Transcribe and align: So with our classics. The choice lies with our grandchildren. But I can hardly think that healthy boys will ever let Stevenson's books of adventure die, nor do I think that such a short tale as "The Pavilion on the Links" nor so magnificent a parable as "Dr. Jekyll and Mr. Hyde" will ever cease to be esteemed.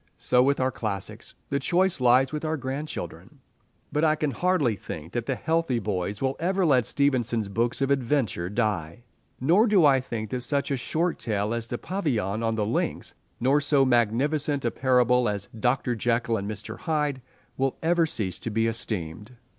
So 0.17 0.41
with 0.41 0.59
our 0.59 0.71
classics. 0.71 1.35
The 1.51 1.59
choice 1.59 2.01
lies 2.01 2.31
with 2.33 2.43
our 2.43 2.57
grandchildren. 2.57 3.39
But 3.91 4.03
I 4.03 4.15
can 4.15 4.31
hardly 4.31 4.75
think 4.75 5.11
that 5.13 5.27
healthy 5.29 5.77
boys 5.77 6.23
will 6.23 6.35
ever 6.39 6.65
let 6.65 6.87
Stevenson's 6.87 7.47
books 7.47 7.81
of 7.83 7.91
adventure 7.91 8.49
die, 8.49 9.03
nor 9.39 9.67
do 9.67 9.85
I 9.85 9.99
think 9.99 10.31
that 10.31 10.41
such 10.41 10.71
a 10.71 10.75
short 10.77 11.19
tale 11.19 11.53
as 11.53 11.67
"The 11.67 11.77
Pavilion 11.77 12.41
on 12.41 12.55
the 12.55 12.65
Links" 12.65 13.13
nor 13.39 13.61
so 13.61 13.85
magnificent 13.85 14.65
a 14.65 14.71
parable 14.71 15.29
as 15.29 15.49
"Dr. 15.59 15.93
Jekyll 15.93 16.35
and 16.37 16.49
Mr. 16.49 16.79
Hyde" 16.79 17.21
will 17.55 17.77
ever 17.83 18.07
cease 18.07 18.39
to 18.39 18.49
be 18.49 18.65
esteemed. 18.65 19.35